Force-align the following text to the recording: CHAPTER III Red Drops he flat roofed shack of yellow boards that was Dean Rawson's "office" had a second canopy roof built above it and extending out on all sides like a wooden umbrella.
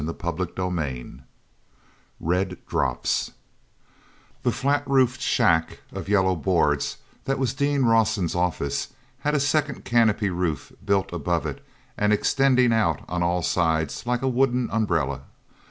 CHAPTER 0.03 0.47
III 0.57 1.19
Red 2.19 2.57
Drops 2.65 3.33
he 4.43 4.49
flat 4.49 4.81
roofed 4.87 5.21
shack 5.21 5.81
of 5.91 6.09
yellow 6.09 6.35
boards 6.35 6.97
that 7.25 7.37
was 7.37 7.53
Dean 7.53 7.83
Rawson's 7.83 8.33
"office" 8.33 8.95
had 9.19 9.35
a 9.35 9.39
second 9.39 9.85
canopy 9.85 10.31
roof 10.31 10.73
built 10.83 11.13
above 11.13 11.45
it 11.45 11.63
and 11.99 12.11
extending 12.11 12.73
out 12.73 13.01
on 13.07 13.21
all 13.21 13.43
sides 13.43 14.07
like 14.07 14.23
a 14.23 14.27
wooden 14.27 14.71
umbrella. 14.71 15.21